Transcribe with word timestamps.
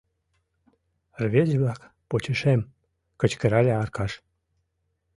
—Рвезе-влак, 1.23 1.81
почешем!— 2.09 2.61
кычкырале 3.19 3.73
Аркаш. 3.81 4.11